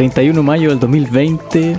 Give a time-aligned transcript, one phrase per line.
[0.00, 1.76] 31 de mayo del 2020,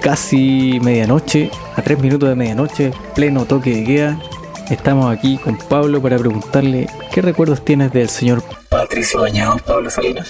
[0.00, 4.20] casi medianoche, a 3 minutos de medianoche, pleno toque de queda.
[4.68, 10.28] Estamos aquí con Pablo para preguntarle qué recuerdos tienes del señor Patricio Bañado, Pablo Salinas.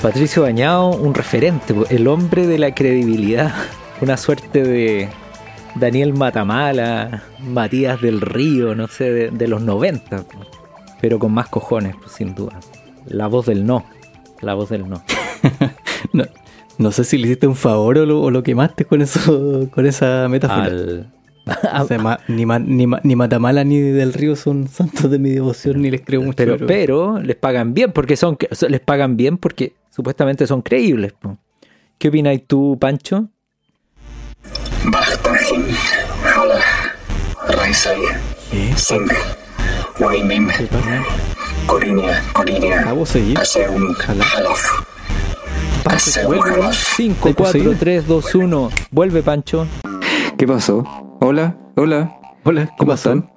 [0.00, 3.52] Patricio Bañado, un referente, el hombre de la credibilidad,
[4.00, 5.10] una suerte de
[5.76, 10.24] Daniel Matamala, Matías del Río, no sé, de, de los 90,
[11.00, 12.60] pero con más cojones, pues, sin duda.
[13.06, 13.84] La voz del no,
[14.40, 15.02] la voz del no.
[16.12, 16.24] no,
[16.78, 19.86] no sé si le hiciste un favor o lo, o lo quemaste con eso, con
[19.86, 20.64] esa metáfora.
[20.66, 21.12] Al-
[21.82, 25.18] O sea, ma- ni, ma- ni, ma- ni Matamala ni del Río son santos de
[25.18, 26.36] mi devoción, ni les creo mucho.
[26.36, 31.14] pero, pero les pagan bien porque son les pagan bien porque supuestamente son creíbles.
[31.98, 33.28] ¿Qué opinas tú, Pancho?
[34.84, 35.64] Bachtahin,
[36.24, 36.58] Hala,
[37.56, 38.00] Raisai,
[38.50, 38.72] ¿Qué?
[38.76, 39.08] Singh,
[40.00, 40.48] Waimim.
[41.66, 44.24] Corinia, Corinia, Ojalá.
[44.36, 44.82] Halaf,
[45.84, 46.54] Kaseum, Vuelve.
[46.54, 46.94] Halaf.
[46.96, 47.76] 5, ¿Hay 4, posible?
[47.76, 48.70] 3, 2, 1.
[48.90, 49.66] Vuelve, Pancho.
[50.36, 50.84] ¿Qué pasó?
[51.20, 52.16] Hola, hola.
[52.44, 53.30] Hola, ¿qué ¿Cómo están?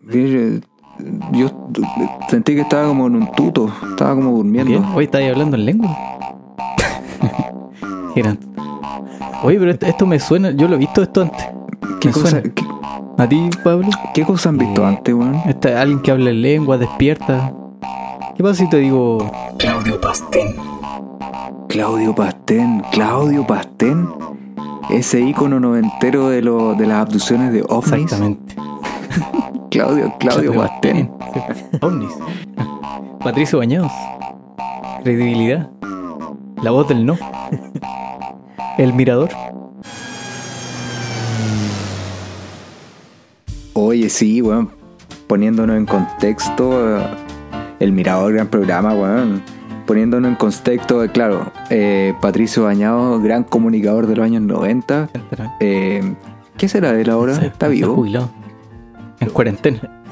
[0.00, 0.64] Bien,
[1.32, 1.50] Yo
[2.30, 4.70] sentí que estaba como en un tuto, estaba como durmiendo.
[4.70, 5.96] Bien, hoy estáis hablando en lengua.
[8.14, 8.49] Giran.
[9.42, 11.46] Oye, pero esto, esto me suena, yo lo he visto esto antes.
[12.00, 12.50] ¿Qué, me cosa, suena.
[12.54, 12.64] qué,
[13.18, 13.88] ¿A ti, Pablo?
[14.14, 15.34] qué cosa han visto Eh, antes, weón?
[15.46, 17.52] Este, alguien que habla en lengua, despierta.
[18.36, 20.54] ¿Qué pasa si te digo Claudio Pastén,
[21.68, 24.08] Claudio Pastén, Claudio Pastén.
[24.88, 27.92] Ese ícono noventero de, lo, de las abducciones de ovnis.
[27.92, 28.54] exactamente?
[29.70, 31.10] Claudio, Claudio Pastén.
[31.80, 32.10] Ovnis.
[33.22, 33.92] Patricio Bañados.
[35.04, 35.70] Credibilidad.
[36.62, 37.16] La voz del no.
[38.80, 39.28] El mirador.
[43.74, 44.70] Oye, sí, weón.
[45.26, 47.06] Poniéndonos en contexto, eh,
[47.78, 49.42] el Mirador, gran programa, weón.
[49.86, 55.10] Poniéndonos en contexto, eh, claro, eh, Patricio Bañado, gran comunicador de los años 90.
[55.60, 56.14] Eh,
[56.56, 57.36] ¿Qué será de él ahora?
[57.36, 57.96] ¿Está vivo?
[57.96, 58.30] jubilado.
[59.20, 60.02] En cuarentena.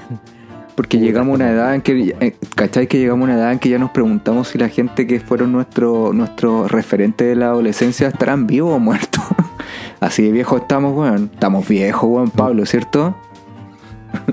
[0.79, 2.87] Porque llegamos a una edad en que, eh, ¿cachai?
[2.87, 5.51] Que llegamos a una edad en que ya nos preguntamos si la gente que fueron
[5.51, 9.25] nuestros nuestro referentes de la adolescencia estarán vivos o muertos.
[10.01, 11.31] Así de viejos estamos, weón.
[11.35, 13.17] Estamos viejos, weón, Pablo, ¿cierto?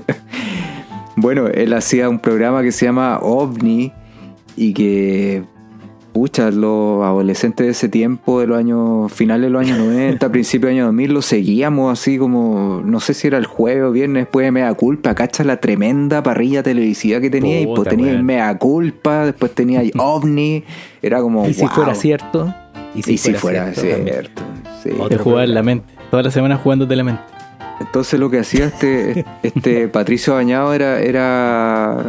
[1.16, 3.92] bueno, él hacía un programa que se llama OVNI
[4.54, 5.42] y que,
[6.16, 10.70] pucha, los adolescentes de ese tiempo, de los años finales de los años 90, principios
[10.70, 13.92] de los años 2000, lo seguíamos así como, no sé si era el jueves o
[13.92, 18.14] viernes después de Mea Culpa, cacha la tremenda parrilla televisiva que tenía, y pues tenía.
[18.22, 20.64] Mea Culpa, después tenía OVNI,
[21.02, 21.70] era como, Y si wow.
[21.70, 22.54] fuera cierto.
[22.94, 24.42] y si fuera cierto cierto,
[24.82, 24.88] sí.
[24.88, 25.92] En la mente.
[26.10, 27.22] Toda la semana jugándote la mente.
[27.78, 32.06] Entonces lo que hacía este, este Patricio Bañado era, era,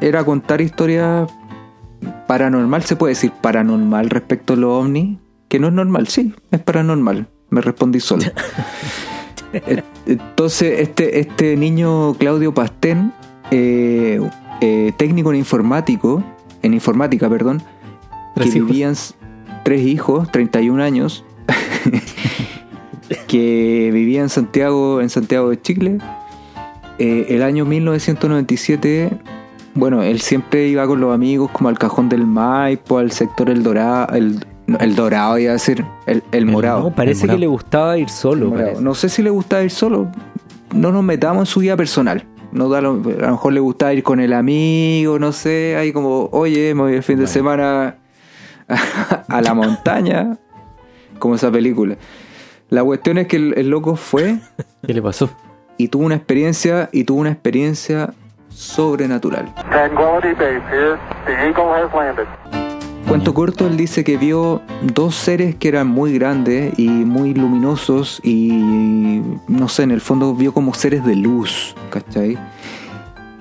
[0.00, 1.28] era contar historias
[2.26, 5.18] paranormal, se puede decir paranormal respecto a los ovnis,
[5.48, 8.24] que no es normal, sí, es paranormal, me respondí solo.
[9.52, 13.12] E- Entonces este, este niño Claudio Pastén,
[13.50, 14.20] eh,
[14.60, 16.22] eh, técnico en informático,
[16.62, 17.60] en informática, perdón,
[18.36, 18.54] que hijos.
[18.54, 18.94] vivían
[19.64, 21.24] tres hijos, 31 años,
[23.26, 25.98] que vivía en Santiago, en Santiago de Chile.
[26.98, 29.10] Eh, el año 1997,
[29.74, 33.62] bueno, él siempre iba con los amigos como al cajón del Maipo, al sector El
[33.62, 34.44] Dorado, el,
[34.80, 36.80] el Dorado iba a decir, el, el morado.
[36.82, 37.36] No, parece El morado.
[37.36, 38.52] que le gustaba ir solo.
[38.80, 40.08] No sé si le gustaba ir solo,
[40.74, 42.24] no nos metamos en su vida personal.
[42.52, 42.94] No da lo- a
[43.26, 46.94] lo mejor le gustaba ir con el amigo, no sé, ahí como, oye, me voy
[46.94, 47.96] el fin de semana
[48.68, 50.36] a la montaña,
[51.18, 51.96] como esa película.
[52.68, 54.38] La cuestión es que el, el loco fue
[54.86, 55.30] ¿Qué le pasó?
[55.76, 58.12] y tuvo una experiencia y tuvo una experiencia
[58.60, 59.52] sobrenatural.
[63.08, 68.20] Cuento corto, él dice que vio dos seres que eran muy grandes y muy luminosos
[68.22, 72.38] y no sé, en el fondo vio como seres de luz, ¿cachai?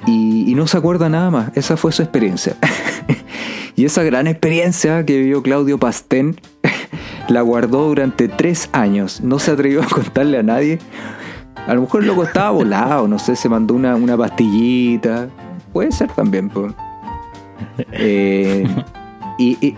[0.07, 2.55] Y, y no se acuerda nada más, esa fue su experiencia.
[3.75, 6.39] y esa gran experiencia que vivió Claudio Pastén
[7.27, 10.79] la guardó durante tres años, no se atrevió a contarle a nadie.
[11.67, 15.27] A lo mejor el loco estaba volado, no sé, se mandó una, una pastillita.
[15.73, 16.73] Puede ser también, pues.
[17.91, 18.65] Eh,
[19.37, 19.75] y, y-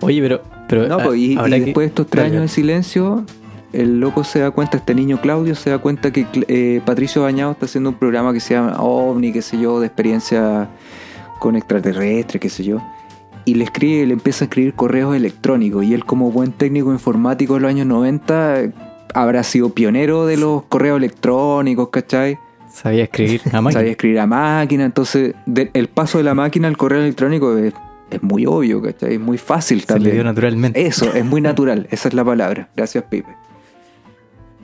[0.00, 0.42] Oye, pero.
[0.68, 3.24] pero no, ah, pues, y, que- después de estos tres años de silencio,
[3.72, 7.52] el loco se da cuenta, este niño Claudio se da cuenta que eh, Patricio Bañado
[7.52, 10.68] está haciendo un programa que se llama OVNI, qué sé yo, de experiencia
[11.38, 12.82] con extraterrestres, qué sé yo.
[13.44, 15.82] Y le escribe, le empieza a escribir correos electrónicos.
[15.84, 18.72] Y él, como buen técnico informático de los años 90, eh,
[19.14, 22.38] habrá sido pionero de los correos electrónicos, ¿cachai?
[22.72, 23.72] Sabía escribir a máquina.
[23.80, 24.84] sabía escribir a máquina.
[24.84, 27.74] Entonces, de- el paso de la máquina al correo electrónico es,
[28.10, 29.14] es muy obvio, ¿cachai?
[29.14, 30.14] Es muy fácil Se le también.
[30.16, 30.86] dio naturalmente.
[30.86, 31.88] Eso, es muy natural.
[31.90, 32.68] Esa es la palabra.
[32.76, 33.28] Gracias, Pipe.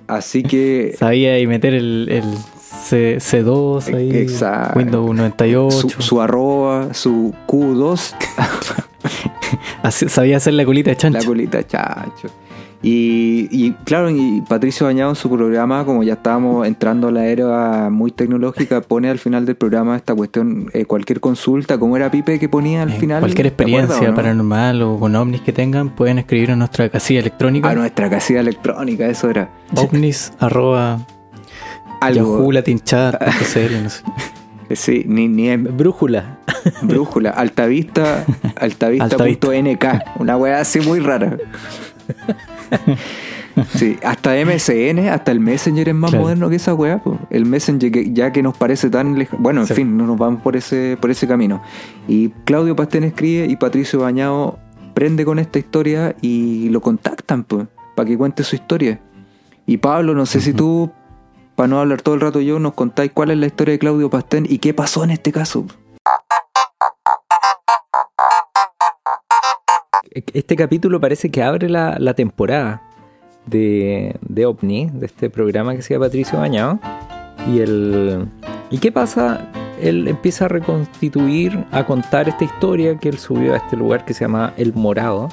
[0.06, 2.24] Así que Sabía y meter el, el
[2.60, 4.10] C, C2 ahí.
[4.16, 4.78] Exacto.
[4.78, 5.70] Windows 98.
[5.70, 8.14] su, su arroba, su Q2,
[9.82, 11.18] Así- sabía hacer la colita de chancho.
[11.18, 12.28] la colita chacho.
[12.86, 17.24] Y, y claro, y Patricio Bañado en su programa, como ya estábamos entrando a la
[17.24, 22.10] era muy tecnológica, pone al final del programa esta cuestión, eh, cualquier consulta, ¿cómo era
[22.10, 23.20] Pipe que ponía al Eh, final?
[23.20, 24.16] Cualquier ¿Te acuerdas experiencia o no?
[24.16, 27.70] paranormal o con ovnis que tengan, pueden escribir a nuestra casilla electrónica.
[27.70, 29.48] A nuestra casilla electrónica, eso era.
[29.76, 31.06] ovnis arroba
[32.02, 32.36] Algo.
[32.36, 34.02] yahoo latinchat.cl, no sé.
[34.74, 36.38] Sí, ni, ni Brújula.
[36.82, 37.30] brújula.
[37.30, 38.24] Altavista,
[38.56, 39.84] altavista.nk.
[40.18, 41.36] Una weá así muy rara.
[43.76, 46.24] Sí, hasta MSN, hasta el Messenger es más Claro.
[46.24, 46.98] moderno que esa weá.
[47.00, 47.20] po.
[47.30, 49.40] El Messenger que, ya que nos parece tan lejano.
[49.40, 49.74] Bueno, en Sí.
[49.74, 51.62] fin, no nos vamos por ese, por ese camino.
[52.08, 54.58] Y Claudio Pastén escribe y Patricio Bañado
[54.92, 59.00] prende con esta historia y lo contactan pues, para que cuente su historia.
[59.66, 60.90] Y Pablo, no sé si tú,
[61.54, 64.10] para no hablar todo el rato yo, nos contáis cuál es la historia de Claudio
[64.10, 65.64] Pastén y qué pasó en este caso.
[70.14, 72.82] Este capítulo parece que abre la, temporada
[73.46, 76.78] de, de OVNI, de este programa que llama Patricio Bañado.
[77.52, 78.28] Y, el,
[78.70, 79.50] ¿Y qué pasa?
[79.82, 84.14] Él empieza a reconstituir, a contar esta historia que él subió a este lugar que
[84.14, 85.28] se llama El Morado.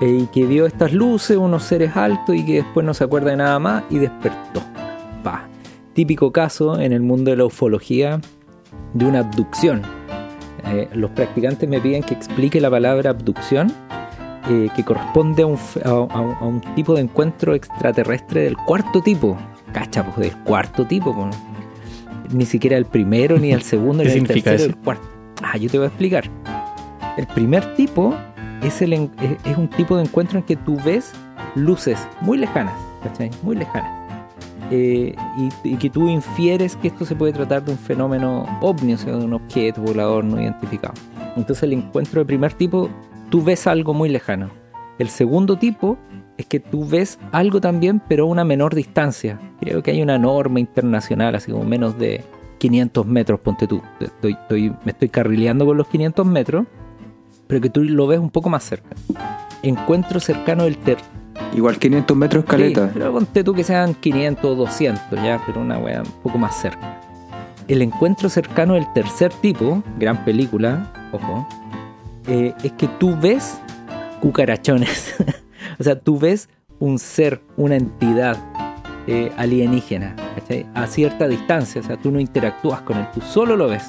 [0.00, 3.30] eh, y que vio estas luces, unos seres altos y que después no se acuerda
[3.30, 4.60] de nada más y despertó.
[5.22, 5.46] Pa.
[5.92, 8.20] Típico caso en el mundo de la ufología
[8.92, 9.82] de una abducción.
[10.66, 13.72] Eh, los practicantes me piden que explique la palabra abducción,
[14.50, 19.36] eh, que corresponde a un, a, a- un tipo de encuentro extraterrestre del cuarto tipo.
[19.72, 21.14] Cacha, pues del cuarto tipo.
[21.14, 21.36] pues.
[22.32, 24.64] Ni siquiera el primero, ni el segundo, ¿Qué ni el tercero, eso?
[24.66, 25.06] el cuarto.
[25.42, 26.24] Ah, yo te voy a explicar.
[27.16, 28.14] El primer tipo
[28.62, 28.92] es, el,
[29.44, 31.12] es un tipo de encuentro en que tú ves
[31.54, 33.30] luces muy lejanas, ¿cachai?
[33.42, 34.03] Muy lejanas.
[34.70, 38.94] Eh, y, y que tú infieres que esto se puede tratar de un fenómeno ovni,
[38.94, 40.94] o sea, de un objeto volador no identificado.
[41.36, 42.88] Entonces el encuentro de primer tipo,
[43.30, 44.48] tú ves algo muy lejano.
[44.98, 45.98] El segundo tipo
[46.38, 49.38] es que tú ves algo también, pero a una menor distancia.
[49.60, 52.22] Creo que hay una norma internacional, así como menos de
[52.58, 53.82] 500 metros, ponte tú.
[54.00, 56.66] Estoy, estoy- me estoy carrileando con los 500 metros,
[57.46, 58.94] pero que tú lo ves un poco más cerca.
[59.62, 60.98] Encuentro cercano del ter
[61.54, 62.86] Igual 500 metros escaleta.
[62.86, 66.38] Sí, pero ponte tú que sean 500 o 200 ya, pero una wea un poco
[66.38, 67.00] más cerca.
[67.68, 71.46] El encuentro cercano del tercer tipo, gran película, ojo,
[72.26, 73.60] eh, es que tú ves
[74.20, 75.14] cucarachones.
[75.78, 76.48] o sea, tú ves
[76.80, 78.36] un ser, una entidad
[79.06, 80.66] eh, alienígena, ¿cachai?
[80.74, 83.84] A cierta distancia, o sea, tú no interactúas con él, tú solo lo ves.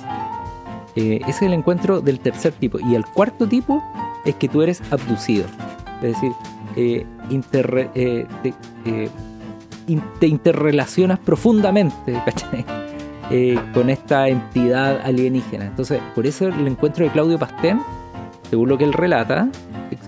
[0.96, 2.80] Eh, ese es el encuentro del tercer tipo.
[2.80, 3.84] Y el cuarto tipo
[4.24, 5.46] es que tú eres abducido.
[6.02, 6.32] Es decir,
[6.76, 7.06] eh,
[7.96, 8.54] eh, te,
[8.86, 9.10] eh,
[9.88, 12.14] in- te interrelacionas profundamente
[13.74, 15.66] con esta entidad alienígena.
[15.66, 17.82] Entonces, por eso el encuentro de Claudio Pastén,
[18.50, 19.50] según lo que él relata,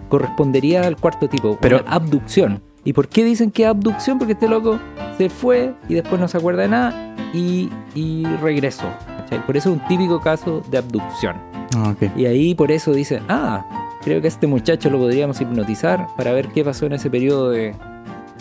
[0.10, 2.62] correspondería al cuarto tipo, Pero- una abducción.
[2.84, 4.18] ¿Y por qué dicen que es abducción?
[4.18, 4.80] Porque este loco
[5.18, 8.86] se fue y después no se acuerda de nada y, y regresó.
[9.18, 9.46] ¿cachai?
[9.46, 11.36] Por eso es un típico caso de abducción.
[11.76, 11.94] Ah.
[12.16, 13.66] Y ahí por eso dicen, ah,
[14.08, 17.50] creo que a este muchacho lo podríamos hipnotizar para ver qué pasó en ese periodo
[17.50, 17.76] de,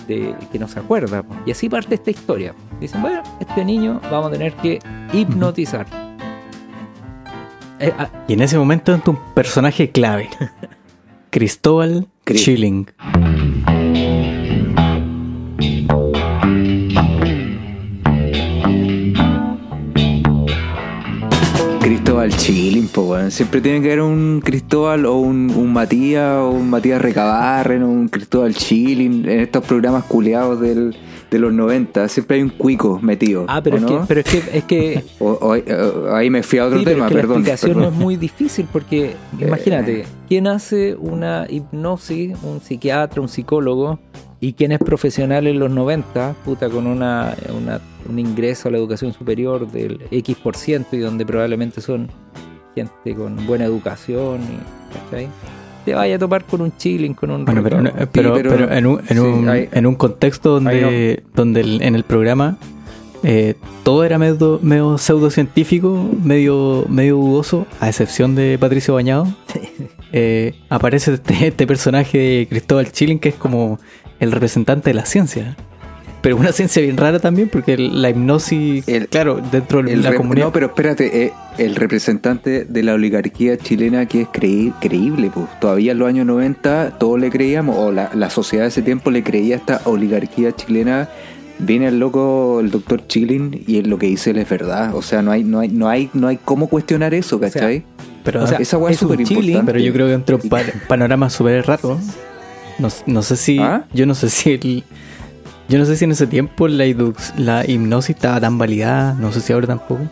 [0.07, 1.25] de- que no se acuerda.
[1.45, 2.55] Y así parte esta historia.
[2.81, 4.79] Dicen, bueno, este niño vamos a tener que
[5.13, 5.85] hipnotizar.
[7.81, 10.29] Eh, ah, Y en ese momento entra un personaje clave.
[11.31, 12.39] Cristóbal Cri-
[22.07, 23.33] Cristóbal Chilling, po, weón.
[23.33, 27.89] Siempre tiene que haber un Cristóbal o un, un Matías o un Matías Recabarren o
[27.89, 30.95] un Cristóbal Chilling en estos programas culeados del,
[31.33, 32.07] de los 90.
[32.07, 33.45] Siempre hay un cuico metido.
[33.49, 33.89] ah, pero, ¿o es no?
[34.03, 36.85] que, pero es que, es que O- o- o- ahí me fui a otro Sí,
[36.85, 37.33] pero tema, es que perdón.
[37.33, 37.83] la explicación perdón.
[37.83, 42.37] no es muy difícil porque imagínate, ¿quién hace una hipnosis?
[42.45, 43.99] Un psiquiatra, un psicólogo
[44.41, 48.79] y quién es profesional en los 90, puta, con una, una- un ingreso a la
[48.79, 52.09] educación superior del X por ciento y donde probablemente son
[52.75, 55.29] gente con buena educación y, ¿cachai?
[55.85, 58.09] Te vaya a topar con un chilling, con un Bueno, pero, retorno.
[58.13, 61.95] pero, pero- pero en, un, en, sí, un, en un contexto donde, donde el- en
[61.95, 62.59] el programa
[63.23, 69.27] eh, todo era medio, medio pseudocientífico, medio, medio dudoso, a excepción de Patricio Bañado,
[70.13, 73.79] eh, aparece este, este personaje de Cristóbal Schilling que es como
[74.21, 75.57] el representante de la ciencia.
[76.23, 80.15] pero una ciencia bien rara también, porque la hipnosis, El- claro, dentro de El la
[80.17, 80.47] comunidad.
[80.47, 85.47] No, pero espérate, eh, el representante de la oligarquía chilena que es creí- creíble, pues
[85.61, 89.13] todavía en los años 90 todos le creíamos, o la, la sociedad de ese tiempo
[89.13, 91.09] le creía a esta oligarquía chilena.
[91.61, 94.95] Viene el loco, el doctor Chilling, y lo que dice él es verdad.
[94.97, 97.85] O sea, no hay, no hay, no hay, no hay cómo cuestionar eso, ¿cachai?
[98.25, 99.63] pero, o sea, Esa weá es es súper importante.
[99.65, 101.99] pero yo creo que entró un pa- panorama súper raro.
[102.79, 103.59] No, no sé si.
[103.59, 103.85] ¿Ah?
[103.93, 104.85] Yo no sé si el.
[105.69, 106.85] Yo no sé si en ese tiempo la,
[107.37, 110.03] la hipnosis estaba tan validada, no sé si ahora tampoco.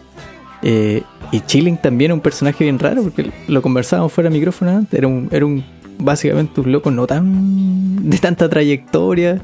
[0.63, 4.71] Eh, y Chilling también es un personaje bien raro, porque lo conversábamos fuera de micrófono
[4.73, 4.99] antes.
[4.99, 5.63] Era un, era un
[5.99, 9.41] básicamente un loco no tan de tanta trayectoria,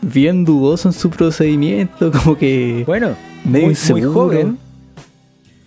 [0.00, 3.10] bien dudoso en su procedimiento, como que Bueno,
[3.44, 4.58] medio muy, joven.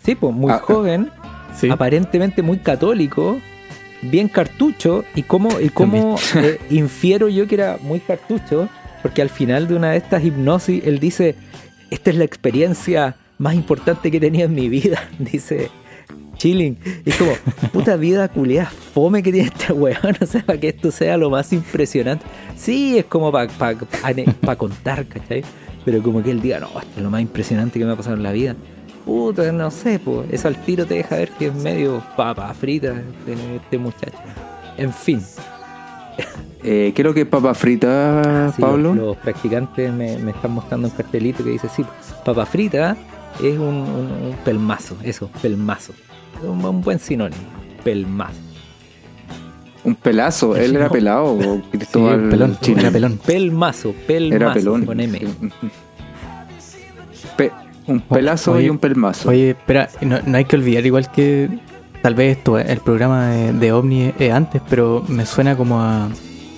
[0.03, 1.11] Sí, pues muy Ah, joven,
[1.59, 1.69] Sí.
[1.69, 3.37] aparentemente muy católico,
[4.09, 5.03] bien cartucho.
[5.15, 8.69] ¿Y cómo, y cómo eh, infiero yo que era muy cartucho?
[9.01, 11.35] Porque al final de una de estas hipnosis, él dice:
[11.89, 15.09] Esta es la experiencia más importante que he tenido en mi vida.
[15.19, 15.69] Dice.
[16.37, 16.77] Chilling.
[17.05, 17.31] Y es como,
[17.71, 20.17] puta vida culiada fome que tiene este weón.
[20.21, 22.25] O sea, para que esto sea lo más impresionante.
[22.57, 23.47] Sí, es como para
[24.57, 25.43] contar, ¿cachai?
[25.85, 28.15] Pero como que él diga, no, esto es lo más impresionante que me ha pasado
[28.15, 28.55] en la vida.
[29.05, 32.93] Puta, no sé, pues eso al tiro te deja ver que es medio papa frita
[32.93, 34.17] este, este muchacho.
[34.77, 35.21] En fin,
[36.65, 38.93] Eh, ¿Qué es lo que es papa frita, sí, Pablo?
[38.95, 41.83] los, los practicantes me, me están mostrando un cartelito que dice, sí,
[42.23, 42.95] papa frita
[43.43, 45.91] es un, un- un pelmazo, eso, pelmazo.
[46.41, 47.41] Es un, un buen sinónimo,
[47.83, 48.37] pelmazo.
[49.83, 53.17] Un pelazo, él era pelado, o Sí, Cristóbal pelón, era pelón.
[53.25, 54.85] Pelmazo, pelmazo, Era pelón.
[54.85, 55.19] con M.
[55.19, 55.27] Sí.
[57.35, 57.51] Pe-
[57.87, 59.29] un pelazo Oye, y un pelmazo.
[59.29, 61.49] Oye, espera, no, no hay que olvidar igual que
[62.01, 66.09] tal vez esto, el programa de, de OVNI es antes, pero me suena como a...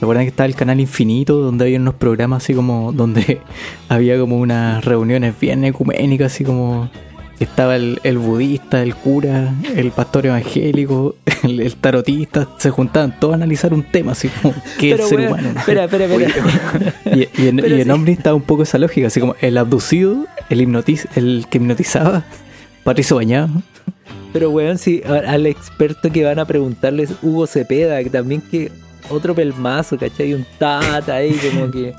[0.02, 3.42] ¿Recuerdan que estaba el canal Infinito, donde había unos programas así como, donde
[3.90, 6.90] había como unas reuniones bien ecuménicas, así como
[7.40, 13.34] estaba el, el budista, el cura, el pastor evangélico, el, el tarotista, se juntaban todos
[13.34, 15.50] a analizar un tema, así como, ¿qué es el ser humano?
[15.58, 16.94] Espera, espera, espera.
[17.06, 17.90] Y, y en, y en sí.
[17.90, 22.24] Omni estaba un poco esa lógica, así como el abducido, el hipnotiz, el que hipnotizaba,
[22.84, 23.50] Patricio Bañado.
[24.32, 28.70] Pero weón, si al experto que van a preguntarles Hugo Cepeda, que también que
[29.10, 30.34] otro pelmazo, ¿cachai?
[30.34, 31.94] Un tata ahí como que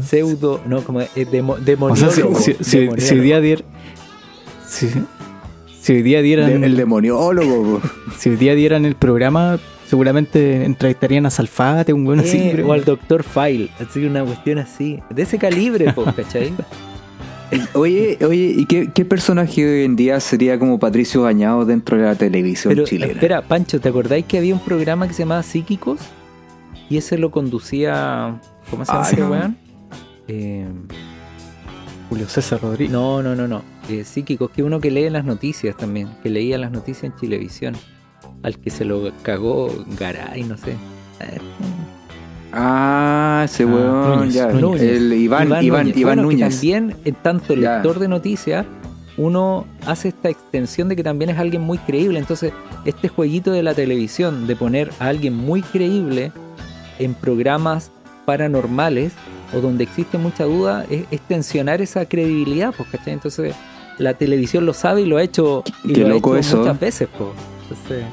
[0.02, 2.22] pseudo, no, como es demo, O sea, si,
[2.62, 3.40] si- si- día
[4.72, 4.90] si,
[5.80, 7.80] si hoy día dieran De- el demoniólogo.
[7.80, 7.88] po.
[8.18, 12.20] si hoy día dieran el programa, seguramente entrevistarían a Salfate, un buen.
[12.20, 16.52] Eh, o al doctor File, así una cuestión así, de ese calibre, po, ¿cachai?
[17.74, 22.04] Oye, oye, ¿y qué, qué personaje hoy en día sería como Patricio Bañado dentro de
[22.04, 23.12] la televisión Pero chilena?
[23.12, 26.00] espera, Pancho, ¿te acordáis que había un programa que se llamaba Psíquicos?
[26.88, 29.56] Y ese lo conducía, ¿cómo se llama ese weón?
[30.28, 30.66] Eh,
[32.08, 32.90] Julio César Rodríguez.
[32.90, 33.62] No, no, no, no.
[33.92, 37.74] Eh, psíquicos, que uno que lee las noticias también, que leía las noticias en Chilevisión.
[38.42, 40.76] Al que se lo cagó Garay, no sé.
[42.52, 44.46] Ah, ese Ah, weón, Núñez, ya.
[44.48, 44.82] Núñez.
[44.82, 46.02] El Iván, Iván, Iván, Núñez.
[46.04, 46.54] Bueno, que Núñez.
[46.54, 47.74] también, en tanto Ya.
[47.74, 48.66] lector de noticias,
[49.16, 52.18] uno hace esta extensión de que también es alguien muy creíble.
[52.18, 52.52] Entonces,
[52.84, 56.32] este jueguito de la televisión, de poner a alguien muy creíble
[56.98, 57.90] en programas
[58.26, 59.12] paranormales
[59.54, 63.12] o donde existe mucha duda, es, es tensionar esa credibilidad, pues, ¿cachai?
[63.14, 63.54] Entonces,
[63.98, 66.58] la televisión lo sabe y lo ha hecho, y ha loco hecho eso.
[66.58, 67.08] muchas veces.
[67.12, 68.04] Entonces,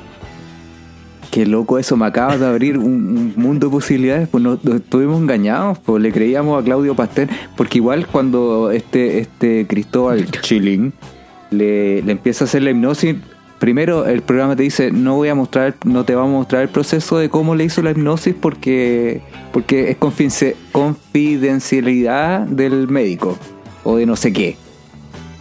[1.32, 4.78] Qué loco eso, me acabas de abrir un, un mundo de posibilidades, pues nos, nos
[4.78, 10.92] estuvimos engañados, pues le creíamos a Claudio Pastel, porque igual cuando este, este Cristóbal Chilling
[11.52, 13.16] le, le empieza a hacer la hipnosis,
[13.60, 16.70] primero el programa te dice, no voy a mostrar, no te vamos a mostrar el
[16.70, 19.22] proceso de cómo le hizo la hipnosis porque,
[19.54, 23.38] porque es confidencia- confidencialidad del médico
[23.84, 24.58] o de no sé qué.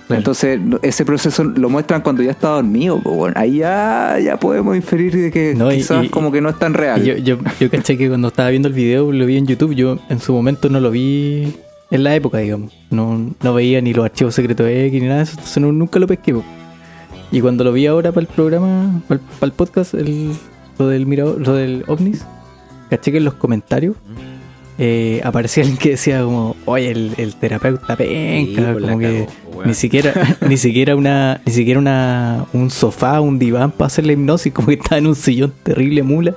[0.09, 0.19] Claro.
[0.21, 2.99] Entonces, ese proceso lo muestran cuando ya está dormido.
[3.01, 3.35] pues, bueno.
[3.39, 6.75] Ahí ya, ya podemos inferir de que No, quizás y- como que no es tan
[6.75, 7.05] real.
[7.05, 9.99] Yo, yo, yo caché que cuando estaba viendo el video, lo vi en YouTube, yo
[10.09, 11.55] en su momento no lo vi
[11.91, 12.73] en la época, digamos.
[12.91, 15.73] No, no veía ni los archivos secretos de X ni nada de eso, entonces no-
[15.73, 16.33] nunca lo pesqué.
[16.35, 16.43] po.
[17.31, 20.33] Y cuando lo vi ahora para el programa, para el, para el podcast, el,
[20.79, 22.25] lo del mirador, lo del ovnis,
[22.89, 23.95] caché que en los comentarios
[24.79, 29.67] eh, aparecía alguien que decía como, oye, el, el terapeuta penca, pues como que weón.
[29.69, 34.13] ni siquiera, ni siquiera una, ni siquiera una, un sofá, un diván para hacer la
[34.13, 36.35] hipnosis, como que estaba en un sillón terrible mula,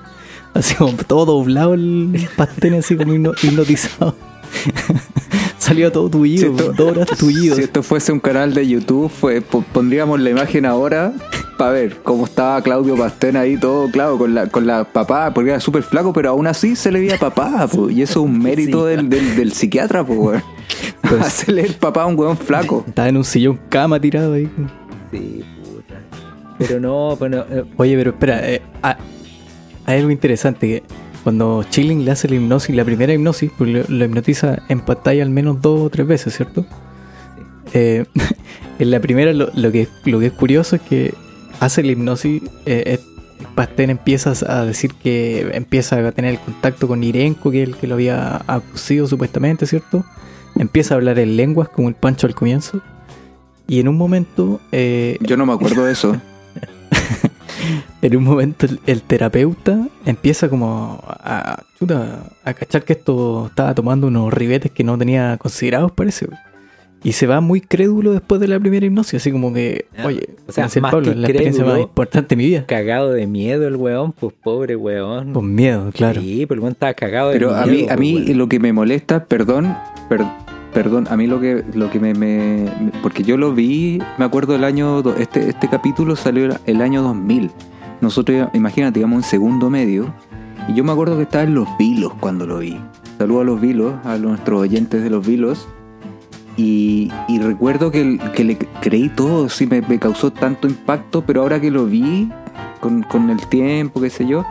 [0.54, 4.16] así como todo doblado el pastel, así como hipno- hipnotizado.
[5.62, 7.56] Salió todo tullido, Si esto- horas tullido.
[7.56, 11.14] Si esto fuese un canal de YouTube, fue, po- pondríamos la imagen ahora
[11.58, 15.52] para ver cómo estaba Claudio Pastén ahí todo, claro, con la, con la papá, porque
[15.52, 18.40] era súper flaco, pero aún así se le veía papá, po, y eso es un
[18.44, 18.96] mérito Sí.
[18.96, 20.42] del, del, del psiquiatra, pues.
[21.02, 22.84] Pues- Hacerle el papá a un weón flaco.
[22.88, 24.50] Estaba en un sillón cama tirado ahí.
[25.12, 25.96] Sí, puta.
[26.58, 28.98] Pero no, bueno, eh, Oye, pero espera, eh, ah,
[29.86, 30.84] hay algo interesante que
[31.24, 35.30] cuando Chilling le hace la hipnosis, la primera hipnosis, pues lo, hipnotiza en pantalla al
[35.30, 36.66] menos dos o tres veces, ¿cierto?
[37.74, 38.06] Eh,
[38.80, 41.14] en la primera lo, lo que, lo que es curioso es que
[41.60, 43.00] hace la hipnosis, eh, eh,
[43.56, 47.76] Pastén empieza a decir que empieza a tener el contacto con Irenko, que es el
[47.76, 50.06] que lo había abducido supuestamente, ¿cierto?
[50.56, 52.82] Empieza a hablar en lenguas como el Pancho al comienzo.
[53.68, 56.16] Y en un momento eh, Yo no me acuerdo de eso.
[58.02, 63.48] en un momento el, el terapeuta empieza como a, a, chuta, a cachar que esto
[63.48, 66.28] estaba tomando unos ribetes que no tenía considerados, parece.
[67.04, 70.30] Y se va muy crédulo después de la primera hipnosis, así como que, Ah, oye,
[70.48, 72.66] o sea, más Pablo, que la experiencia más importante de mi vida.
[72.68, 75.34] cagado de miedo el weón, pues pobre weón.
[75.34, 76.22] Con miedo, claro.
[76.22, 77.60] Sí, pero el weón estaba cagado de Pero miedo.
[77.62, 78.38] a mí, a pues, mí weón.
[78.38, 79.76] lo que me molesta, perdón,
[80.10, 80.22] per-
[80.74, 82.70] perdón, a mí lo que, lo que me, me-
[83.02, 85.00] Porque yo lo vi, me acuerdo el año...
[85.18, 87.52] Este, este capítulo salió el año 2000.
[88.02, 90.14] Nosotros, imagínate, íbamos en segundo medio.
[90.68, 92.78] Y yo me acuerdo que estaba en Los Vilos cuando lo vi.
[93.18, 95.68] Saludo a Los Vilos, a nuestros oyentes de Los Vilos.
[96.58, 101.42] Y, y recuerdo que, que le creí todo, sí, me, me causó tanto impacto, pero
[101.42, 102.30] ahora que lo vi,
[102.82, 104.46] con, con el tiempo, qué sé yo,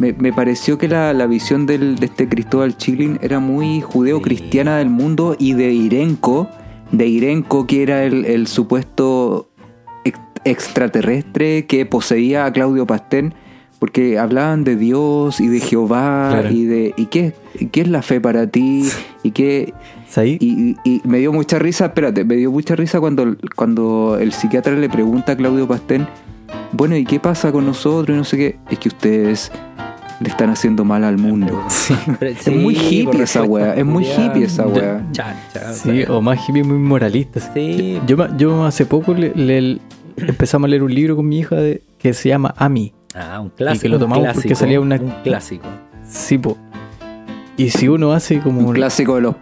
[0.00, 4.78] me, me pareció que la, la visión del, de este Cristóbal Chilin era muy judeo-cristiana
[4.78, 6.48] del mundo y de Irenco,
[6.90, 9.50] de Irenco que era el, el supuesto
[10.04, 13.34] ex- extraterrestre que poseía a Claudio Pastén,
[13.78, 16.50] porque hablaban de Dios y de Jehová Claro.
[16.50, 17.32] y de ¿y qué,
[17.72, 18.84] qué es la fe para ti
[19.22, 19.72] y qué
[20.16, 24.32] y, y- y me dio mucha risa, espérate, me dio mucha risa cuando, cuando el
[24.32, 26.06] psiquiatra le pregunta a Claudio Pastén,
[26.72, 28.14] bueno, ¿y qué pasa con nosotros?
[28.14, 29.50] Y no sé qué, es que ustedes
[30.20, 31.66] le están haciendo mal al mundo.
[32.18, 35.02] Pero- Es muy hippie esa weá, es muy hippie esa weá.
[35.12, 37.40] Chan, chan, Sí, o más hippie, muy moralista.
[37.54, 37.98] Sí.
[38.06, 39.78] Yo, yo hace poco le, le-
[40.16, 42.92] empezamos a leer un libro con mi hija de, que se llama Ami.
[43.14, 43.82] Ah, un clásico.
[43.82, 45.66] que lo un tomamos porque clásico, salía una- Un clásico.
[46.08, 46.56] Sí, po.
[47.56, 48.60] Y si uno hace como...
[48.68, 49.34] Un clásico de los,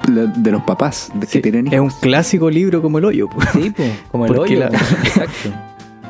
[0.43, 1.95] de los papás de Sí, que tienen es hijos.
[1.95, 3.29] un clásico libro como el hoyo.
[3.29, 3.41] po.
[3.53, 4.61] Sí, pues, como el Porque hoyo.
[4.71, 5.51] la- Exacto.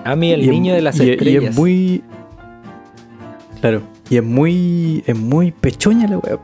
[0.04, 1.44] A mí el Y es- niño de las y, es- y estrellas.
[1.50, 2.02] es muy.
[3.60, 3.82] Claro.
[4.10, 5.02] Y es muy.
[5.06, 6.38] Es muy pechoña la weá.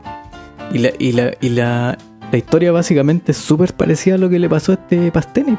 [0.71, 1.97] Y la, y la, y la,
[2.31, 5.57] la historia básicamente es súper parecida a lo que le pasó a este Pastene.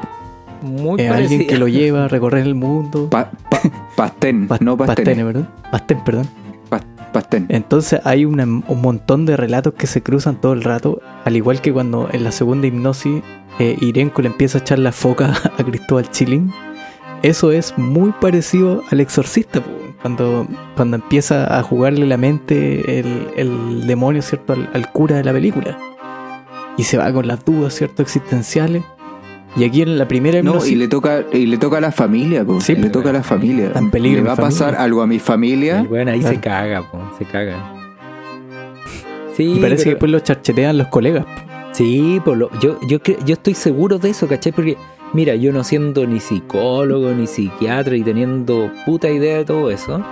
[0.61, 3.09] muy Es alguien que lo lleva a recorrer el mundo.
[3.09, 3.61] Pa- pa-
[3.95, 5.23] pastén, Pas- no Pastene, pastene.
[5.23, 5.49] ¿verdad?
[5.71, 6.27] Pastén, perdón.
[6.69, 6.81] Pa-
[7.13, 7.45] pastén.
[7.49, 11.61] Entonces hay una- un montón de relatos que se cruzan todo el rato, al igual
[11.61, 13.23] que cuando en la segunda hipnosis
[13.59, 16.51] eh, Irenko le empieza a echar la foca a Cristóbal Chilín.
[17.23, 23.27] Eso es muy parecido al exorcista, po, cuando, cuando empieza a jugarle la mente el,
[23.35, 24.53] el demonio, ¿cierto?
[24.53, 25.77] Al, al cura de la película.
[26.77, 28.01] Y se va con las dudas, ¿cierto?
[28.03, 28.83] Existenciales.
[29.55, 30.71] Y aquí en la primera No, hipnosis...
[30.71, 32.61] y le toca, y le toca a la familia, po.
[32.61, 33.71] Sí, le pues, toca a la familia.
[33.73, 34.83] en peligro le va a pasar familia.
[34.83, 35.79] algo a mi familia.
[35.79, 36.35] El weón ahí Claro.
[36.35, 37.73] se caga, po, se caga.
[39.35, 41.25] Sí, y parece que después lo charchetean los colegas.
[41.71, 44.51] Sí, por lo, yo, yo, yo estoy seguro de eso, ¿cachai?
[44.51, 44.77] Porque,
[45.13, 50.03] mira, yo no siendo ni psicólogo, ni psiquiatra y teniendo puta idea de todo eso,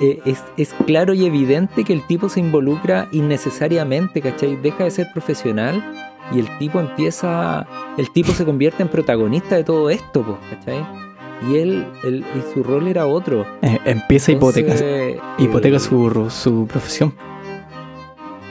[0.00, 4.56] eh, es, es claro y evidente que el tipo se involucra innecesariamente, ¿cachai?
[4.56, 5.82] Deja de ser profesional
[6.32, 10.84] y el tipo empieza, el tipo se convierte en protagonista de todo esto, pues, ¿cachai?
[11.50, 13.46] Y él, él- y su rol era otro.
[13.62, 17.14] Eh, empieza a hipotecar, Entonces, hipoteca eh, su, su profesión.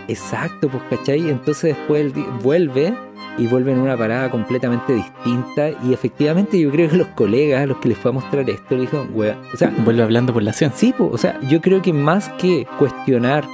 [0.08, 1.30] Exacto, pues, ¿cachai?
[1.30, 2.94] Entonces después él vuelve
[3.38, 5.69] y vuelve en una parada completamente distinta.
[5.84, 8.76] Y efectivamente yo creo que los colegas a los que les fue a mostrar esto
[8.76, 10.78] le dijeron, wea, o sea, Vuelve hablando por la ciencia.
[10.80, 13.45] sí, pues, o sea, yo creo que más que cuestionar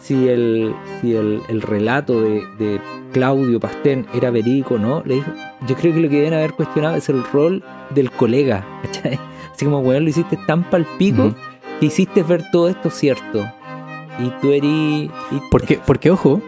[0.00, 2.80] si el, si el, el relato de, de
[3.12, 5.30] Claudio Pastén era verídico o no, le dijo,
[5.66, 7.62] yo creo que lo que deben haber cuestionado es el rol
[7.94, 9.18] del colega, ¿cachai?
[9.52, 11.34] Así como, weón, lo hiciste tan palpico
[11.80, 13.44] que hiciste ver todo esto cierto.
[14.20, 14.64] Y tú eres...
[14.64, 15.10] y-
[15.50, 16.40] Porque, porque ojo,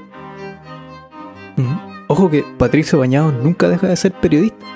[1.59, 1.90] Ujú.
[2.13, 4.67] Ojo que Patricio Bañados nunca deja de ser periodista.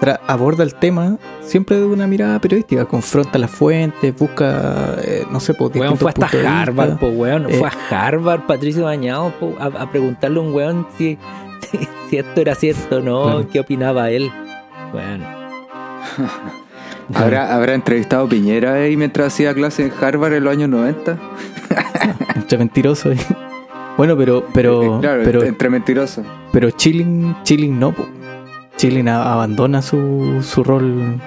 [0.00, 5.40] Tra- aborda el tema siempre de una mirada periodística, confronta las fuentes, busca, eh, no
[5.40, 7.50] sé, por Weón fue hasta Harvard, po, weón.
[7.50, 11.18] Eh, Fue a Harvard, Patricio Bañado, po, a, a preguntarle a un weón si,
[12.10, 14.30] si esto era cierto o no, qué opinaba él.
[14.94, 15.22] Weón.
[17.14, 21.18] ¿Habrá, ¿Habrá entrevistado a Piñera ahí mientras hacía clase en Harvard en los años 90?
[22.36, 23.12] Entre mentiroso.
[23.12, 23.18] y-
[23.98, 26.24] bueno, pero, pero, Eh, claro, pero, entre mentirosos.
[26.52, 28.08] pero Chilling, Chilling no, po.
[28.78, 31.20] Chilling abandona su, su rol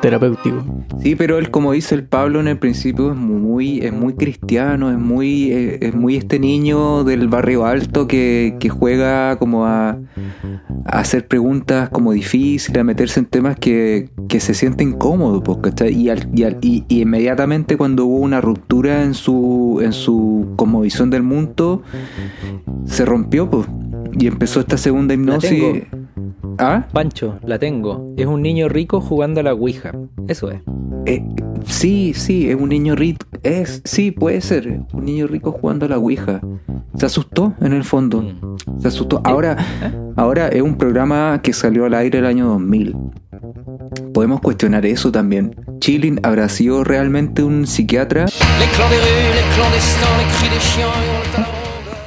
[0.00, 0.62] terapéutico.
[1.02, 4.90] Sí, pero él, como dice el Pablo en el principio, es muy, es muy cristiano,
[4.90, 9.90] es muy, eh, es muy este niño del barrio alto que, que juega como a,
[9.90, 15.58] a hacer preguntas como difíciles, a meterse en temas que, que se siente incómodo, pues,
[15.62, 15.92] ¿cachai?
[15.94, 20.48] Y, al- y, al- y- y inmediatamente cuando hubo una ruptura en su, en su
[20.56, 21.82] como visión del mundo,
[22.84, 23.66] se rompió, pues.
[24.18, 25.50] Y empezó esta segunda hipnosis.
[26.60, 26.86] ¿Ah?
[26.92, 28.12] Pancho, la tengo.
[28.18, 29.92] Es un niño rico jugando a la Ouija.
[30.28, 30.60] Eso es.
[31.06, 31.24] Eh,
[31.64, 33.26] sí, sí, es un niño rico.
[33.42, 34.82] Es, sí, puede ser.
[34.92, 36.40] Un niño rico jugando a la Ouija.
[36.96, 38.20] Se asustó en el fondo.
[38.20, 38.80] Mm.
[38.80, 39.22] Se asustó.
[39.24, 39.56] Ahora,
[40.16, 42.94] ahora es un programa que salió al aire el año 2000.
[44.12, 45.56] Podemos cuestionar eso también.
[45.78, 48.26] Chilling habrá sido realmente un psiquiatra.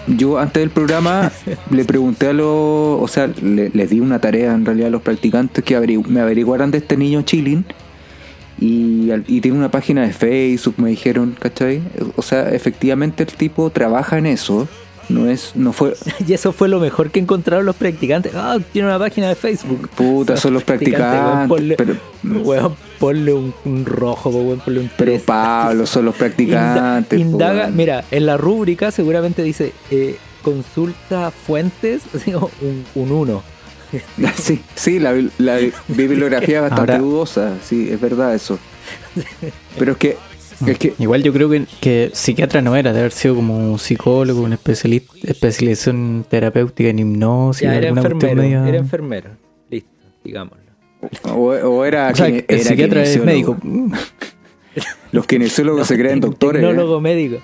[0.07, 1.31] Yo antes del programa
[1.71, 2.45] le pregunté a los,
[3.01, 6.71] o sea, le- les di una tarea en realidad a los practicantes que me averiguaran
[6.71, 7.63] de este niño chilling
[8.59, 11.81] y, y tiene una página de Facebook, me dijeron, ¿cachai?
[12.17, 14.67] O sea, efectivamente el tipo trabaja en eso,
[15.09, 15.93] no es, no fue,
[16.27, 18.33] Y eso fue lo mejor que encontraron los practicantes.
[18.35, 19.89] Ah, tiene una página de Facebook.
[19.89, 24.89] puta, son los practicantes, weón, ponle, pero, weón, ponle un, un rojo, weón, ponle un
[24.97, 25.23] pero tres.
[25.23, 27.19] Pablo, son los practicantes.
[27.19, 27.75] indaga, weón.
[27.75, 32.03] mira, en la rúbrica seguramente dice eh, consulta fuentes,
[32.61, 33.43] un, un uno.
[34.37, 38.57] Sí, sí, la, la bibliografía es bastante Ahora- dudosa, sí, es verdad eso.
[39.77, 40.17] Pero es que,
[40.71, 43.77] es que Igual yo creo que, que psiquiatra no era, de haber sido como un
[43.79, 49.29] psicólogo, un especialista, especialización terapéutica en hipnosis, Ya, era alguna cuestión enfermero, media- era enfermero.
[49.69, 49.89] Listo,
[50.23, 50.63] digámoslo.
[51.33, 53.57] o, o era, O sea, quine- el era psiquiatra es médico.
[55.11, 56.63] Los kinesiólogos se creen doctores.
[56.63, 56.65] ¿eh?
[56.65, 57.37] Tecnólogo médico.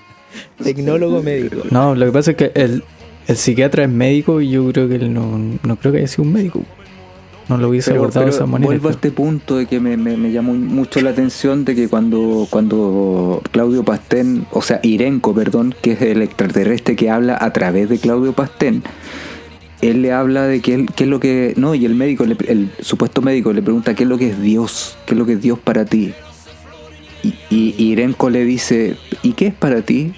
[0.62, 1.62] Tecnólogo médico.
[1.70, 2.82] No, lo que pasa es que el,
[3.28, 6.24] el psiquiatra es médico y yo creo que él no, no creo que haya sido
[6.24, 6.62] un médico.
[7.50, 8.66] No lo hubiese Pero, abordado de esa manera.
[8.68, 11.88] vuelvo a este punto de que me, me- me llamó mucho la atención de que
[11.88, 17.52] cuando, cuando Claudio Pastén, o sea, Irenco, perdón, que es el extraterrestre que habla a
[17.52, 18.82] través de Claudio Pastén,
[19.82, 21.54] él le habla de que él, qué es lo que.
[21.56, 24.40] No, y el médico, le- el supuesto médico le pregunta qué es lo que es
[24.40, 26.12] Dios, qué es lo que es Dios para ti.
[27.22, 30.12] Y, y Irenco le dice, ¿y qué es para ti?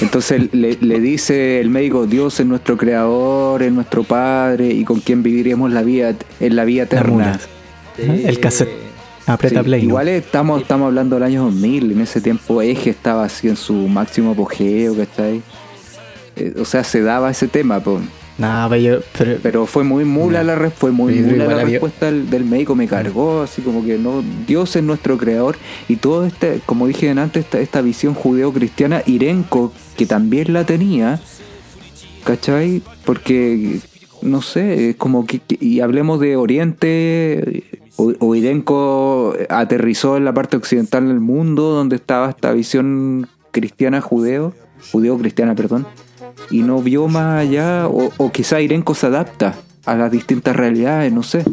[0.00, 5.00] Entonces le, le dice el médico, Dios es nuestro creador, es nuestro padre y con
[5.00, 7.12] quien viviremos la vida, en la vida eterna.
[7.12, 7.48] mulas.
[7.98, 8.70] El cassette.
[9.26, 9.82] Aprieta Sí, play.
[9.82, 9.88] ¿no?
[9.88, 13.74] igual estamos, estamos hablando del año 2000, en ese tiempo Eje estaba así en su
[13.74, 15.42] máximo apogeo, ¿cachai?
[16.34, 18.00] Eh, o sea, se daba ese tema, po.
[18.38, 22.06] Nah, pero yo- pero- pero fue muy mula la, re- fue muy mula la respuesta
[22.06, 26.24] del, del médico, me cargó, así como que no, Dios es nuestro creador y todo
[26.24, 31.20] este, como dije antes, esta, esta visión judeo-cristiana, Irenco, que también la tenía,
[32.24, 32.82] ¿cachai?
[33.04, 33.80] Porque,
[34.22, 37.64] no sé, es como que, y hablemos de Oriente,
[37.96, 44.00] o, o Irenco aterrizó en la parte occidental del mundo, donde estaba esta visión cristiana
[44.00, 44.54] judeo,
[44.90, 45.86] judeo-cristiana, perdón,
[46.52, 51.12] y no vio más allá, o, o quizá Irenco se adapta a las distintas realidades,
[51.12, 51.44] no sé.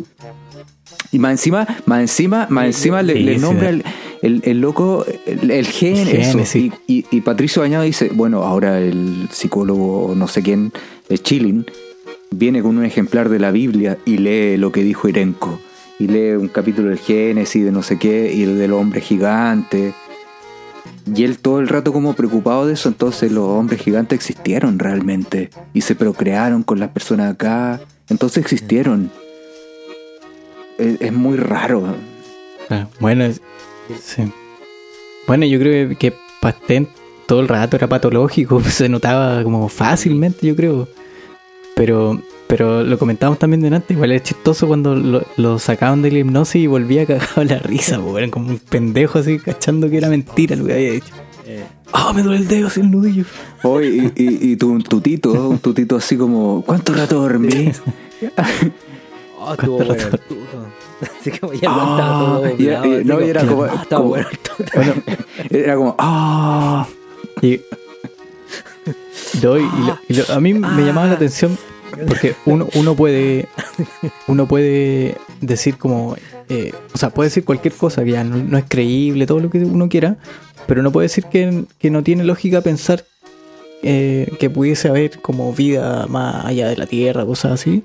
[1.12, 3.42] Y más encima, más encima, más encima le, Sí, le sí.
[3.42, 3.84] nombra el,
[4.22, 6.46] el, el loco, el, el gen, Gen, eso.
[6.46, 6.72] sí.
[6.88, 10.72] Y, y- y Patricio Bañado dice, bueno, ahora el psicólogo, no sé quién,
[11.10, 11.66] el Chilling,
[12.30, 15.60] viene con un ejemplar de la Biblia y lee lo que dijo Irenco.
[15.98, 19.94] Y lee un capítulo del Génesis, de no sé qué, y el del hombre gigante.
[21.16, 25.50] Y él todo el rato como preocupado de eso, entonces los hombres gigantes existieron realmente.
[25.74, 27.82] Y se procrearon con las personas acá.
[28.10, 29.12] Entonces existieron.
[30.78, 31.96] Es, muy raro.
[32.70, 33.26] Ah, bueno,
[34.02, 34.32] sí.
[35.28, 36.88] Bueno, yo creo que Pastén
[37.30, 40.88] todo el rato era patológico, se notaba como fácilmente, yo creo.
[41.76, 46.18] Pero, pero lo comentábamos también delante, igual es chistoso cuando lo, lo sacaban de la
[46.20, 50.10] hipnosis y volvía cagado la risa, po, eran como un pendejo así, cachando que era
[50.10, 51.14] mentira lo que había dicho.
[51.94, 53.24] Ah, me duele el dedo, así el nudillo.
[53.64, 57.72] Hoy y, y, y tu tutito, un tutito así como, ¿cuánto rato dormí?
[59.42, 60.18] Oh, estuvo ¿Cuánto bueno el rato?
[60.28, 60.66] tuto.
[61.22, 64.38] Así como ya Ah, estaba todo y- y- no, y era como- ah, bueno el
[64.40, 64.64] tuto.
[64.76, 64.94] Bueno,
[65.50, 66.86] Era como, ¡ah!
[67.42, 67.62] Y,
[69.42, 71.58] No, y lo- y lo- a mí me llamaba la atención
[72.08, 73.48] porque uno, uno puede
[74.28, 76.16] uno puede decir como
[76.50, 79.60] eh, o sea puede decir cualquier cosa que ya no, es creíble todo lo que
[79.60, 80.18] uno quiera
[80.68, 83.04] pero no puede decir que, que no tiene lógica pensar
[83.82, 87.84] eh, que pudiese haber como vida más allá de la tierra cosas así.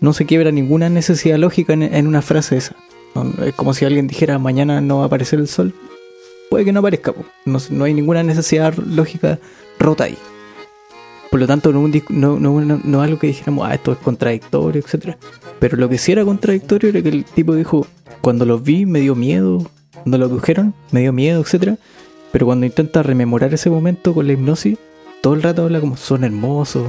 [0.00, 2.74] No se quiebra ninguna necesidad lógica en, en una frase esa.
[3.46, 5.72] Es como si alguien dijera mañana no va a aparecer el sol
[6.50, 7.14] puede que no aparezca
[7.46, 9.38] no, no hay ninguna necesidad lógica
[9.78, 10.18] rota ahí
[11.30, 14.82] Por lo tanto, no, dis- no, no, no, algo que dijéramos, ah, esto es contradictorio,
[14.84, 15.16] etcétera.
[15.60, 17.86] Pero lo que sí era contradictorio era que el tipo dijo,
[18.20, 19.70] cuando los vi me dio miedo,
[20.02, 21.76] cuando lo adujeron me dio miedo, etcétera.
[22.32, 24.76] Pero cuando intenta rememorar ese momento con la hipnosis,
[25.20, 26.88] todo el rato habla como son hermosos,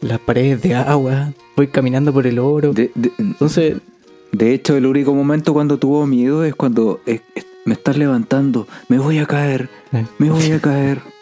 [0.00, 2.72] las paredes de agua, voy caminando por el oro.
[2.72, 3.78] De, de- Entonces,
[4.32, 8.66] de hecho, el único momento cuando tuvo miedo es cuando es- es- me estás levantando,
[8.88, 11.00] me voy a caer, eh, me voy a caer.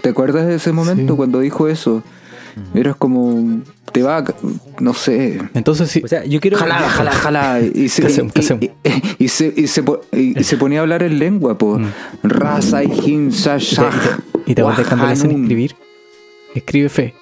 [0.00, 1.16] ¿Te acuerdas de ese momento Sí.
[1.16, 2.02] cuando dijo eso?
[2.74, 4.22] Eras como, te va,
[4.78, 6.58] no sé, entonces sí, O sea, yo quiero.
[6.58, 7.60] Jala, jala, jala.
[7.74, 8.58] Y se, Casem, y- casem.
[8.60, 8.70] y-
[9.24, 11.78] y se, y se po- y- y se ponía a hablar en lengua, po.
[11.78, 11.86] Mm.
[12.24, 13.90] Raza y hin sa y te, shah.
[14.46, 15.44] y te acuerdas cuando le hacen Wahanun.
[15.44, 15.76] escribir,
[16.54, 17.14] escribe fe.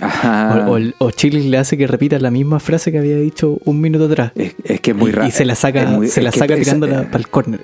[0.00, 0.64] Ajá.
[0.68, 3.58] O, o, el- o Chile le hace que repita la misma frase que había dicho
[3.66, 4.32] un minuto atrás.
[4.36, 5.28] es, es que es muy raro.
[5.28, 7.60] Y se la saca, Es muy- se la saca tirándola para el córner.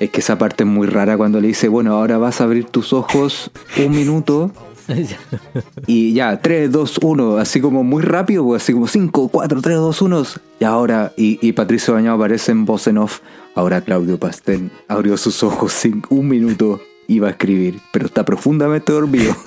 [0.00, 2.64] Es que esa parte es muy rara cuando le dice, bueno, ahora vas a abrir
[2.64, 3.50] tus ojos
[3.84, 4.50] un minuto
[5.86, 9.76] y ya, 3, 2, 1, así como muy rápido, pues, así como 5, 4, 3,
[9.76, 10.22] 2, 1.
[10.60, 13.20] Y ahora, y, y Patricio Bañado aparece en voz en off.
[13.54, 18.24] Ahora Claudio Pastel abrió sus ojos sin un minuto y va a escribir, pero está
[18.24, 19.34] profundamente dormido.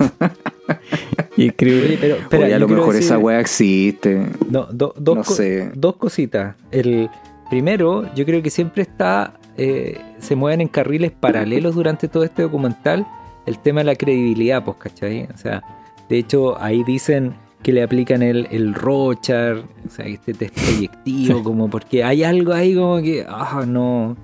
[1.36, 1.84] Y escribe.
[1.84, 4.28] Oye, pero, espera, Oye, a lo mejor decir- esa weá existe.
[4.48, 5.70] No, do- dos, No co- sé.
[5.74, 6.54] dos cositas.
[6.70, 7.10] El
[7.50, 12.42] primero, yo creo que siempre está, eh, se mueven en carriles paralelos durante todo este
[12.42, 13.06] documental
[13.46, 15.28] el tema de la credibilidad, pues, ¿cachai?
[15.34, 15.62] O sea,
[16.08, 21.42] de hecho, ahí dicen que le aplican el, el Rochar, o sea, este test proyectivo,
[21.42, 24.16] como porque hay algo ahí como que, ah, no,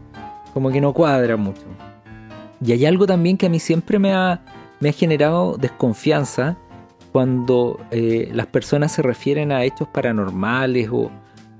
[0.53, 1.63] como que no cuadra mucho.
[2.65, 4.43] Y hay algo también que a mí siempre me ha,
[4.81, 6.59] me ha generado desconfianza
[7.13, 11.11] cuando eh, las personas se refieren a hechos paranormales o,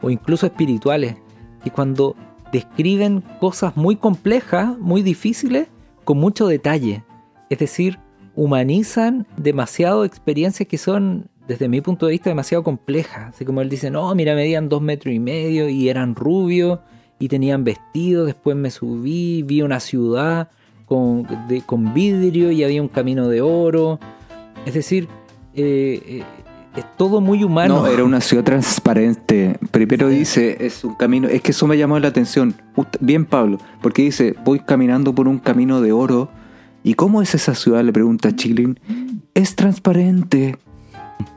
[0.03, 1.17] o incluso espirituales,
[1.65, 2.15] y cuando
[2.53, 5.69] describen cosas muy complejas, muy difíciles,
[6.05, 7.05] con mucho detalle.
[7.49, 7.99] Es decir,
[8.35, 13.35] humanizan demasiado experiencias que son, desde mi punto de vista, demasiado complejas.
[13.35, 16.81] Así como él dice, no, mira, medían dos metros y medio y eran rubios
[17.19, 20.49] y tenían vestido, después me subí, vi una ciudad
[20.87, 21.27] con,
[21.67, 24.01] con vidrio y había un camino de oro.
[24.65, 25.09] Es decir,
[25.55, 26.25] eh, eh,
[26.77, 27.81] es todo muy humano.
[27.81, 29.59] No, era una ciudad transparente.
[29.71, 32.55] Primero dice, es un camino, es que eso me llamó la atención.
[33.01, 36.29] Bien, Pablo, porque dice, voy caminando por un camino de oro.
[36.83, 37.85] ¿Y cómo es esa ciudad?
[37.85, 38.79] Le pregunta Chilin.
[39.35, 40.57] Es transparente.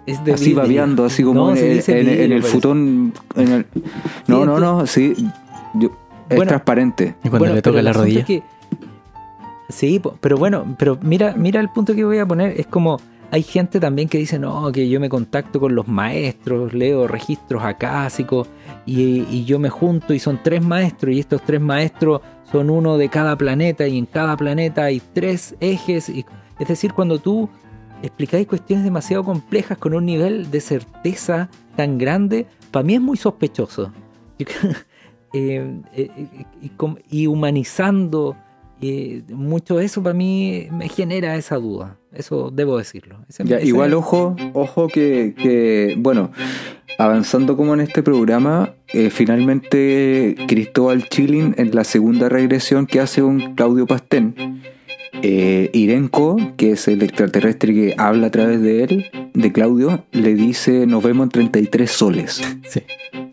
[0.06, 0.62] Es de así vidrio.
[0.62, 3.14] babeando, así como No, en, el, en futón.
[3.36, 3.66] en el-
[4.28, 5.14] No, no, no, sí.
[5.74, 5.90] yo-
[6.30, 6.50] es Bueno.
[6.50, 7.16] transparente.
[7.24, 8.22] Y cuando Bueno, le toca la rodilla.
[8.22, 8.44] es que-
[9.70, 12.60] Sí, pero bueno, pero mira, mira el punto que voy a poner.
[12.60, 13.00] Es como
[13.34, 17.64] hay gente también que dice, no, que yo me contacto con los maestros, leo registros
[17.64, 18.48] acásicos
[18.86, 22.96] y, y yo me junto y son tres maestros y estos tres maestros son uno
[22.96, 26.10] de cada planeta y en cada planeta hay tres ejes.
[26.10, 26.24] y-
[26.60, 27.50] es decir, cuando tú
[28.04, 33.18] explicáis cuestiones demasiado complejas con un nivel de certeza tan grande, para mí es muy
[33.18, 33.92] sospechoso.
[35.36, 36.46] Eh, eh,
[37.10, 38.36] y humanizando
[38.82, 41.98] eh, mucho eso para mí me genera esa duda.
[42.16, 43.18] Eso debo decirlo.
[43.28, 46.32] Ese- Ya, ese- igual ojo, ojo que, que, bueno,
[46.98, 53.22] avanzando como en este programa, eh, finalmente Cristóbal Chilin en la segunda regresión que hace
[53.24, 54.62] un Claudio Pastén,
[55.22, 60.36] eh, Irenco, que es el extraterrestre que habla a través de él, de Claudio, le
[60.36, 62.42] dice nos vemos en 33 soles.
[62.68, 62.82] Sí.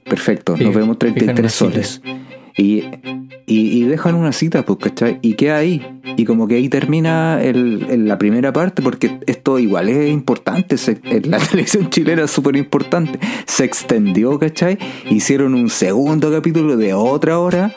[0.04, 2.02] Perfecto, nos vemos fijan 33 una soles.
[2.56, 2.84] Y,
[3.46, 5.18] y, dejan una cita, pues, ¿cachai?
[5.22, 5.84] Y queda ahí.
[6.16, 10.76] Y como que ahí termina el, el- la primera parte, porque esto igual es importante.
[11.24, 13.18] la televisión chilena es súper importante.
[13.46, 14.78] Se extendió, ¿cachai?
[15.08, 17.72] Hicieron un segundo capítulo de otra hora.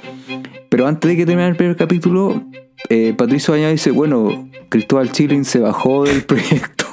[0.70, 2.44] Pero antes de que terminara el primer capítulo,
[2.90, 6.86] eh, Patricio Bañado dice, bueno, Cristóbal Chilin se bajó del proyecto.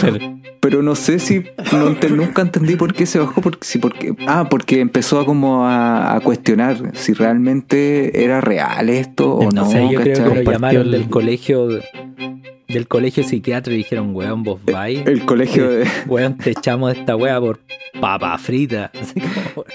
[0.00, 0.18] Claro.
[0.64, 4.46] Pero no sé si no nunca entendí por qué se bajó, porque si porque ah,
[4.48, 9.70] porque empezó a como a, a cuestionar si realmente era real esto o No no.
[9.70, 14.42] Sea, yo creo que lo llamaron el- del colegio del colegio psiquiatra y dijeron, weón,
[14.42, 15.06] vos vais.
[15.06, 17.60] el colegio de, Weón, te echamos de esta wea por
[18.00, 18.90] papa frita.
[18.98, 19.66] Así como,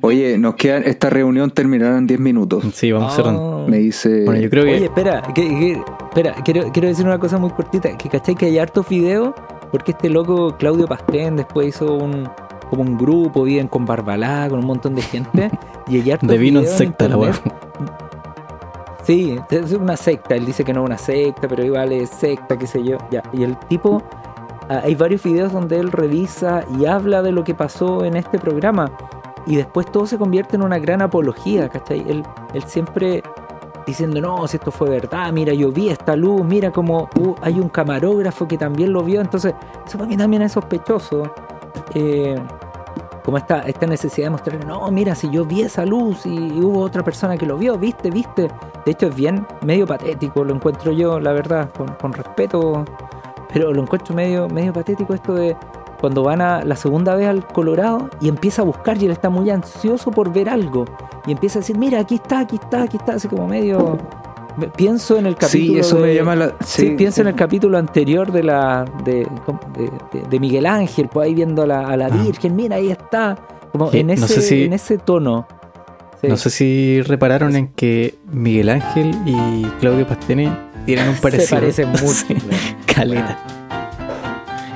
[0.00, 2.64] Oye, nos quedan esta reunión terminará en 10 minutos.
[2.74, 3.18] Sí, vamos.
[3.18, 3.66] Oh.
[3.68, 5.80] Me dice Bueno, yo creo que Oye, espera, que-
[6.12, 9.32] espera, quiero, quiero decir una cosa muy cortita, que cachai que hay hartos videos,
[9.70, 12.28] porque este loco Claudio Pastén después hizo un
[12.68, 15.50] como un grupo, viven con Barbalá, con un montón de gente,
[15.88, 17.54] y hay hartos de vino en secta la internet.
[19.04, 22.58] Sí, es una secta, él dice que no es una secta, pero igual es secta,
[22.58, 24.02] qué sé yo, ya, y el tipo,
[24.68, 28.38] ah, hay varios videos donde él revisa y habla de lo que pasó en este
[28.38, 28.90] programa,
[29.46, 32.04] y después todo se convierte en una gran apología, ¿cachai?
[32.08, 32.22] Él,
[32.54, 33.22] él siempre
[33.86, 37.58] diciendo, no, si esto fue verdad, mira, yo vi esta luz, mira como uh, hay
[37.60, 39.54] un camarógrafo que también lo vio, entonces
[39.86, 41.32] eso para mí también es sospechoso.
[41.94, 42.36] Eh,
[43.24, 46.80] como esta, esta necesidad de mostrar, no, mira, si yo vi esa luz y, hubo
[46.80, 48.48] otra persona que lo vio, viste, viste.
[48.84, 52.84] De hecho es bien medio patético, lo encuentro yo, la verdad, con, respeto,
[53.52, 55.56] pero lo encuentro medio, medio patético esto de
[56.02, 59.30] cuando van a la segunda vez al Colorado y empieza a buscar y él está
[59.30, 60.84] muy ansioso por ver algo
[61.26, 63.96] y empieza a decir, mira, aquí está, aquí está, aquí está, así como medio...
[64.76, 66.48] Pienso en el capítulo Sí, eso de- me llama la.
[66.60, 69.26] Sí, Sí, pienso en el capítulo anterior de la de,
[70.28, 72.22] de- Miguel Ángel, pues ahí viendo a la, a la Ah.
[72.22, 73.38] Virgen, mira, ahí está.
[73.72, 75.46] Como en, no ese, sé si- en ese tono.
[76.20, 76.28] Sí.
[76.28, 81.46] No sé si repararon en que Miguel Ángel y Claudio Pastene tienen un parecido.
[81.48, 82.26] Se parecen mucho.
[82.94, 83.38] Caleta.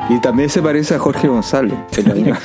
[0.08, 1.74] Y también se parece a Jorge González.
[1.96, 2.38] en la misma-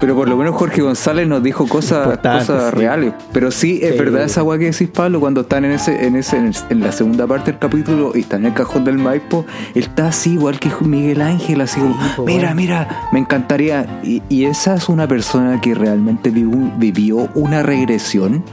[0.00, 2.76] Pero por lo menos Jorge González nos dijo cosas, cosas sí.
[2.76, 3.12] reales.
[3.32, 3.98] Pero sí, es Sí.
[3.98, 7.26] verdad esa weá que decís, Pablo, cuando están en ese, en ese, en, la segunda
[7.26, 10.70] parte del capítulo y está en el cajón del Maipo, él está así, igual que
[10.82, 14.00] Miguel Ángel, así como, mira, mira, me encantaría.
[14.04, 18.44] Y, y esa es una persona que realmente vivió, vivió una regresión.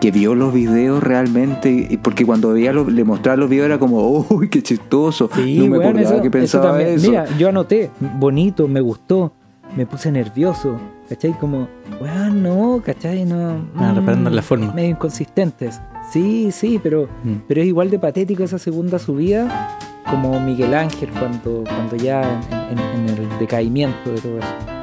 [0.00, 3.78] Que vio los videos realmente, y porque cuando veía lo- le mostraba los videos era
[3.78, 5.28] como, uy, qué chistoso.
[5.34, 7.08] Sí, no me weón, acordaba eso- que pensaba eso.
[7.10, 9.32] Mira, yo anoté, bonito, me gustó,
[9.76, 10.76] me puse nervioso,
[11.08, 11.32] ¿cachai?
[11.38, 11.68] Como,
[12.00, 13.24] weón, no, ¿cachai?
[13.24, 13.64] No.
[13.76, 14.72] Ah, mm, reparando la forma.
[14.72, 15.80] Medio inconsistentes.
[16.12, 17.34] Sí, sí, pero, Mm.
[17.48, 19.78] pero es igual de patético esa segunda subida
[20.10, 22.22] como Miguel Ángel cuando, cuando ya
[22.70, 24.81] en, en- en el decaimiento de todo eso.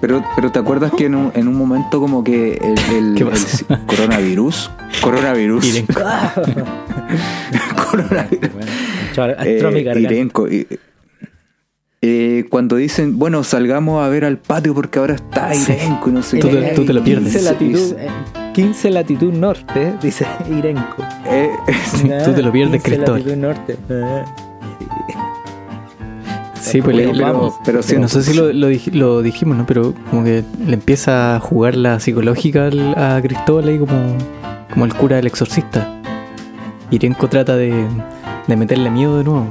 [0.00, 3.24] Pero, pero ¿te acuerdas que en un, en un momento como que el, el- ¿Qué
[3.24, 3.64] pasó?
[3.68, 6.00] el coronavirus, coronavirus, Irenco.
[7.90, 10.00] coronavirus, Bueno, entró- eh.
[10.00, 10.66] Irenco, y-
[12.02, 15.72] eh, cuando dicen, bueno, salgamos a ver al patio porque ahora está Sí.
[15.72, 17.42] Irenco y no sé Tú te- qué, tú te lo 15 pierdes.
[17.44, 18.08] latitud, eh,
[18.52, 21.02] 15 latitud norte, dice Irenco.
[21.26, 21.50] eh,
[21.90, 23.20] Sí, tú te lo pierdes, 15 Cristóbal.
[23.22, 23.76] latitud norte.
[23.90, 24.24] Ah,
[24.78, 24.84] Sí,
[26.82, 27.54] pues le- Bueno, le- vamos.
[27.64, 29.66] pero sí, no sé si lo, lo dij- lo dijimos, ¿no?
[29.66, 34.16] Pero como que le empieza a jugar la psicológica al- a Cristóbal ahí como,
[34.72, 35.92] como el cura del exorcista.
[36.90, 37.72] Irenco trata de,
[38.46, 39.46] de meterle miedo de nuevo.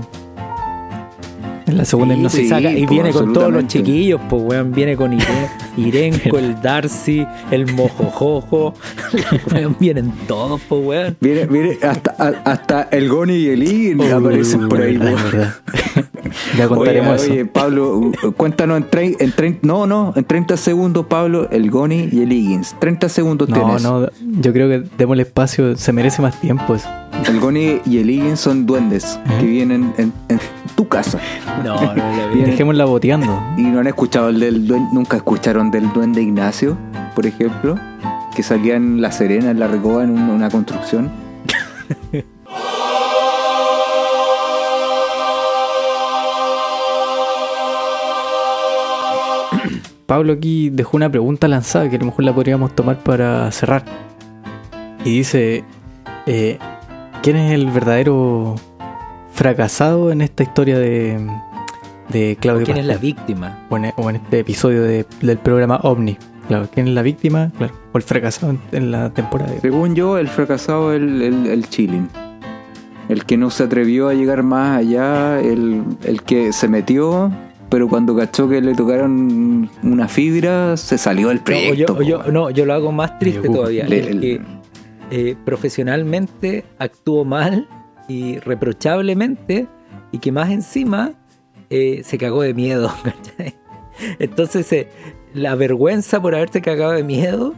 [1.68, 2.40] En la segunda Sí, hipnosis.
[2.42, 6.38] pues, saca- y pues, viene con todos los chiquillos, pues weón, viene con Ire- Irenco,
[6.38, 8.76] el Darcy, el Mojojojo,
[9.52, 11.18] weón, vienen todos, pues weón.
[11.20, 14.96] viene, viene hasta, a- hasta el Goni y el Iggy Uy, aparecen por ahí.
[14.98, 15.56] verdad,
[16.58, 17.32] ya Oye, contaremos eso.
[17.32, 21.70] oye, Pablo, uh, cuéntanos en, trein- en trein- no, no, en 30 segundos, Pablo, el
[21.72, 22.76] Goni y el Higgins.
[22.80, 23.84] 30 segundos No, tienes.
[23.84, 24.08] no,
[24.42, 26.88] yo creo que démosle espacio, se merece más tiempo eso.
[27.28, 29.38] El Goni y el Higgins son duendes Ajá.
[29.40, 30.40] que vienen en, en
[30.76, 31.20] tu casa.
[31.64, 32.46] No, no, la Bien.
[32.46, 33.42] Dejémosla boteando.
[33.58, 36.78] Y no han escuchado el del duende, nunca escucharon del duende Ignacio,
[37.16, 37.80] por ejemplo,
[38.36, 41.10] que salía en La Serena, en La Recoba, en un- una construcción.
[50.06, 53.84] Pablo aquí dejó una pregunta lanzada que a lo mejor la podríamos tomar para cerrar.
[55.04, 55.64] Y dice,
[56.28, 56.58] eh,
[57.24, 58.56] ¿quién es el verdadero
[59.34, 61.20] fracasado en esta historia de,
[62.10, 63.66] de Claudio ¿Quién es la víctima?
[63.70, 66.18] o, en, o en este episodio de- del programa OVNI.
[66.48, 67.52] Claro, ¿quién es la víctima?
[67.58, 69.52] Claro, o el fracasado en, en la temporada.
[69.52, 72.08] de- Según yo, el fracasado es el, el, el chilling.
[73.10, 77.32] El que no se atrevió a llegar más allá, el, el que se metió,
[77.70, 81.76] pero cuando cachó que le tocaron una fibra, se salió del No, o proyecto.
[81.76, 82.34] yo, o po, yo- weón.
[82.34, 83.86] no, yo lo hago más triste Uh, todavía.
[83.88, 84.42] le- el que
[85.12, 87.68] eh, profesionalmente actuó mal
[88.08, 89.68] y reprochablemente
[90.12, 91.14] y que más encima
[91.70, 92.92] eh, se cagó de miedo.
[93.04, 93.56] ¿cachai?
[94.20, 94.90] Entonces, eh,
[95.34, 97.54] la vergüenza por haberte cagado de miedo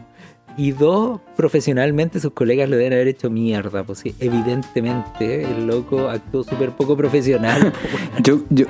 [0.58, 3.84] y dos, profesionalmente sus colegas lo deben haber hecho mierda.
[3.84, 7.72] Pues sí, evidentemente el loco actuó súper poco profesional.
[8.24, 8.66] Yo, yo,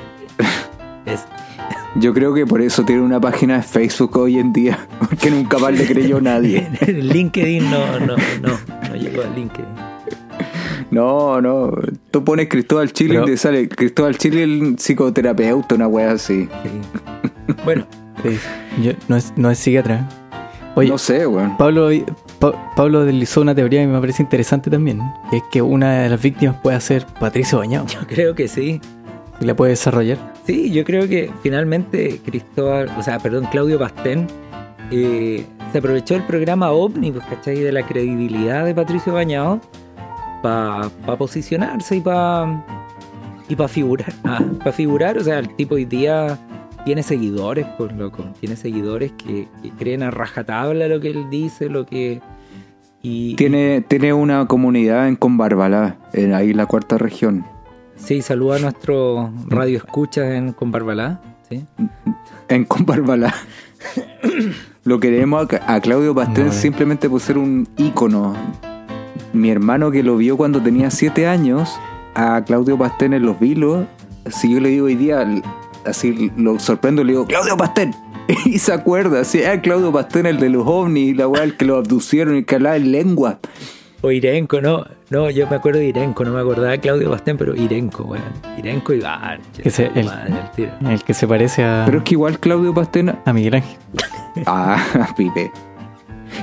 [1.08, 1.26] Es-
[1.96, 5.58] yo creo que por eso tiene una página de Facebook hoy en día, porque nunca
[5.58, 6.67] más le creyó nadie.
[6.88, 9.65] LinkedIn no, no, no, no llegó a LinkedIn.
[10.91, 11.72] No, no.
[12.12, 16.48] Tú pones Cristóbal Chile Pero- y te sale Cristóbal Chile, el psicoterapeuta, una wea así.
[16.63, 17.54] Sí.
[17.65, 17.86] Bueno,
[18.23, 18.38] Sí,
[18.82, 20.08] yo- no, es, no es psiquiatra.
[20.75, 21.58] Oye, no sé, weón.
[21.58, 21.90] Pablo,
[22.40, 25.02] Pa- Pablo deslizó una teoría que me parece interesante también,
[25.32, 27.88] que es que una de las víctimas puede ser Patricio Bañado.
[27.88, 28.79] yo creo que sí.
[29.40, 30.17] Y la puede desarrollar.
[30.46, 34.27] Sí, yo creo que finalmente Cristóbal, o sea, perdón, Claudio Pastén,
[34.92, 37.60] eh, se aprovechó del programa OVNI, pues, ¿cachai?
[37.60, 39.62] De la credibilidad de Patricio Bañado
[40.42, 42.63] para posicionarse y para
[43.50, 44.13] y para figurar.
[44.23, 46.38] para figurar, o sea, el tipo hoy día
[46.85, 48.25] tiene seguidores, pues loco.
[48.40, 52.21] Tiene seguidores que, que creen a rajatabla lo que él dice, lo que.
[53.02, 57.46] Y, Tiene, tiene una comunidad en Conbarbalá, en ahí la cuarta región.
[57.98, 61.21] Sí, saluda a nuestro radio escuchas en con Barbalá.
[61.50, 61.65] ¿sí?
[62.48, 63.33] En Conbarbalá.
[64.83, 66.56] Lo queremos a, a Claudio Pastén No, eh.
[66.56, 68.35] simplemente por ser un ícono.
[69.33, 71.77] Mi hermano que lo vio cuando tenía 7 años,
[72.15, 73.85] a Claudio Pastén en los vilos,
[74.29, 75.27] si yo le digo hoy día,
[75.85, 77.93] así lo sorprendo, le digo, Claudio Pastén.
[78.45, 81.63] Y se acuerda, sí, ah, Claudio Pastén, el de los ovnis, la weá, el que
[81.63, 83.39] lo abducieron y que hablaba en lengua.
[84.08, 84.86] O Irenco, no.
[85.10, 88.24] No, yo me acuerdo de Irenco, no me acordaba de Claudio Bastén, pero Irenco, weón.
[88.58, 89.38] Irenco y ah,
[89.70, 93.78] se- el- que se parece a, Pero es que igual Claudio Pastén a Miguel Ángel.
[94.46, 94.78] Ah,
[95.18, 95.52] pibe.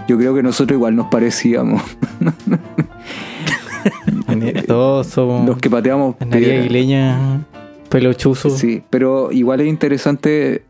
[0.09, 1.81] Yo creo que nosotros igual nos parecíamos.
[4.67, 6.61] Todos somos Los que pateamos piedra.
[6.61, 7.45] aguileña,
[7.89, 8.51] pelo chuzo.
[8.51, 10.65] Sí, pero igual es interesante.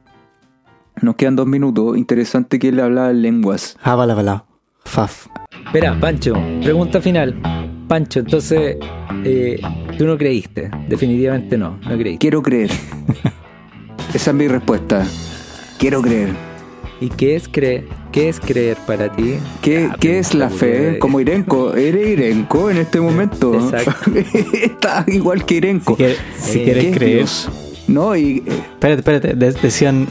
[1.03, 1.97] Nos quedan dos minutos.
[1.97, 3.77] Interesante que él hablaba en lenguas.
[3.81, 4.45] Jabala, bala.
[4.85, 5.27] Faf.
[5.75, 7.35] Espera, Pancho, pregunta final.
[7.89, 8.77] Pancho, entonces,
[9.25, 9.61] eh,
[9.99, 10.70] tú no creíste.
[10.89, 12.18] Definitivamente no, no creíste.
[12.20, 12.70] Quiero creer.
[14.14, 15.05] Esa es mi respuesta.
[15.77, 16.29] Quiero creer.
[17.01, 17.87] ¿Y qué es creer?
[18.12, 19.35] ¿Qué es creer para ti?
[19.62, 21.01] ¿Qué, Ah, qué es la fe?
[21.01, 21.75] Como Irenco.
[21.75, 23.53] ¿Eres Irenco en este momento?
[23.55, 24.12] Exacto.
[24.53, 25.95] Está igual que Irenco.
[25.95, 27.16] Si, quieres, si Eh, ¿Qué quieres es creer.
[27.16, 27.49] Dios?
[27.89, 29.35] No, y, eh, Espérate, espérate.
[29.35, 30.07] de- decían.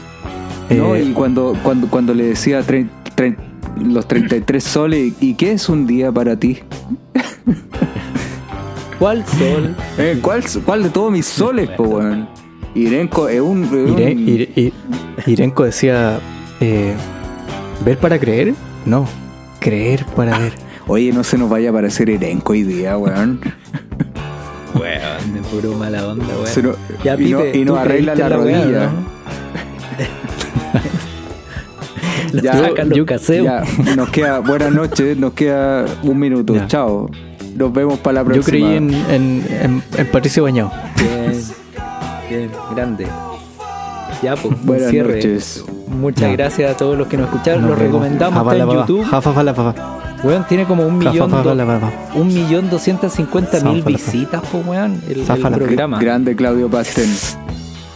[0.68, 2.86] no, eh, y cuando, cuando, cuando le decía tre-
[3.16, 3.34] tre-
[3.80, 6.60] los 33 soles, ¿y qué es un día para ti?
[8.98, 9.74] ¿Cuál sol?
[9.98, 12.28] Eh, ¿cuál, ¿Cuál de todos mis soles, po, weón?
[12.74, 13.64] Irenco es un.
[13.64, 14.72] es un- Ire- Ire- I-
[15.26, 16.18] Irenco decía.
[16.60, 16.94] eh,
[17.84, 18.54] ¿Ver para creer?
[18.86, 19.06] No.
[19.60, 20.52] Creer para ver.
[20.86, 23.40] Oye, no se nos vaya a parecer Irenco hoy día, weón.
[24.74, 26.76] Weón, de puro mala onda, weón.
[27.04, 28.90] Ya, y, no- y ¿tú nos arregla la rodilla.
[28.90, 29.14] no?
[32.42, 32.54] Lo Ya,
[32.84, 33.04] los yo-.
[33.44, 33.62] Ya,
[33.96, 36.54] nos queda buenas noches, nos queda un minuto.
[36.54, 36.66] Ya.
[36.66, 37.10] Chao.
[37.56, 38.46] Nos vemos para la Yo próxima.
[38.46, 40.72] creí en, en, en- en Patricio Bañado.
[40.96, 41.40] Bien,
[42.28, 43.06] bien, grande.
[44.22, 45.14] Ya, pues, Buenas cierre.
[45.16, 45.64] noches.
[45.88, 46.32] Muchas Ya.
[46.32, 47.62] gracias a todos los que nos escucharon.
[47.62, 47.92] Nos Lo vemos.
[47.92, 48.80] recomendamos está Jafala, en baba.
[48.86, 49.04] YouTube.
[50.24, 51.30] Weón, tiene como un millón,
[52.14, 55.98] un millón doscientas cincuenta mil visitas, pues, weón, el, el programa.
[56.00, 57.10] Grande Claudio Pastén.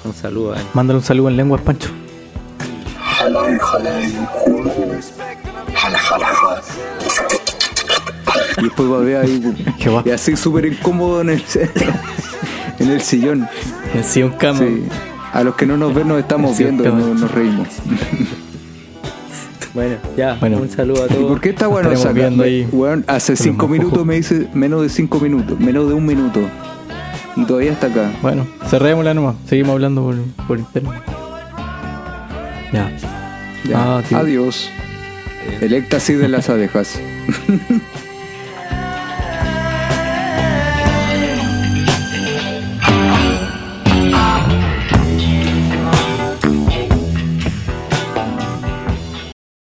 [0.05, 0.63] Un saludo a él.
[0.75, 1.89] Mándale un saludo en lenguas, Pancho.
[3.37, 3.61] Halal,
[4.47, 4.71] hulu.
[5.77, 6.63] Hala, hala, hala.
[8.57, 9.67] Y después va a ver ahí.
[10.07, 11.45] Y así súper incómodo en el,
[12.79, 13.47] en el sillón.
[14.03, 14.61] Sí, un cama.
[14.61, 14.85] Sí.
[15.35, 17.69] A los que no nos ven nos estamos viendo, nos reímos.
[19.75, 20.59] Bueno, ya, Bueno.
[20.59, 21.27] un saludo a ¿Y todos.
[21.29, 24.89] por qué está bueno viendo ahí Weón, hace con cinco minutos me dice menos de
[24.89, 26.41] cinco minutos, menos de un minuto.
[27.37, 28.11] Y todavía está acá.
[28.23, 29.37] Bueno, cerrémosla nomás.
[29.47, 30.17] Seguimos hablando por,
[30.47, 31.03] por internet.
[32.73, 32.91] Ya.
[33.69, 33.99] Ya.
[33.99, 34.03] Ah.
[34.15, 34.71] Adiós.
[35.61, 36.99] El éxtasis de las abejas.